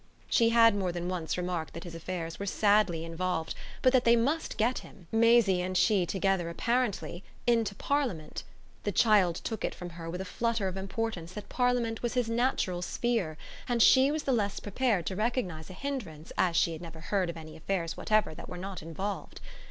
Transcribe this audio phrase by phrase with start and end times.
[0.31, 3.53] She had more than once remarked that his affairs were sadly involved,
[3.83, 8.43] but that they must get him Maisie and she together apparently into Parliament.
[8.81, 12.31] The child took it from her with a flutter of importance that Parliament was his
[12.31, 13.37] natural sphere,
[13.69, 17.29] and she was the less prepared to recognise a hindrance as she had never heard
[17.29, 19.39] of any affairs whatever that were not involved.